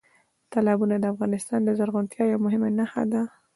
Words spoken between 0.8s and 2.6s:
د افغانستان د زرغونتیا یوه